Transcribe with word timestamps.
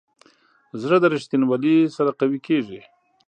زړه 0.81 0.97
د 1.01 1.05
ریښتینولي 1.13 1.75
سره 1.95 2.11
قوي 2.19 2.39
وي. 2.67 2.81